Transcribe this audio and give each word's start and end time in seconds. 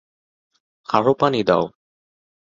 আরো 0.89 1.11
পানি 1.13 1.41
দাও! 1.43 1.63